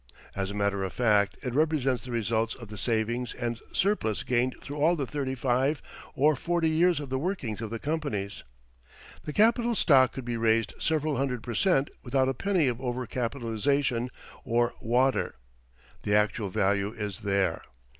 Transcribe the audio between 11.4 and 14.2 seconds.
per cent. without a penny of over capitalization